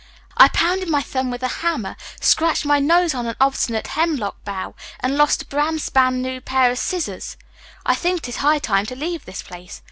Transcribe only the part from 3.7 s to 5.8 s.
hemlock bough, and lost a bran